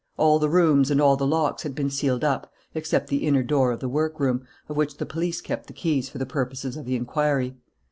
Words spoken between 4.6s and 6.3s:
of which the police kept the keys for the